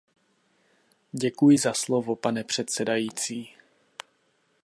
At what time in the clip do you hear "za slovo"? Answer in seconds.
1.57-2.15